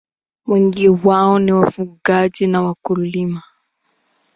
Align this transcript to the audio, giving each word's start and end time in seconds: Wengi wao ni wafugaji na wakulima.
Wengi 0.47 0.89
wao 0.89 1.39
ni 1.39 1.51
wafugaji 1.51 2.47
na 2.47 2.61
wakulima. 2.61 3.43